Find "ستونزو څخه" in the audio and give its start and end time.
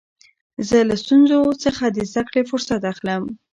1.03-1.83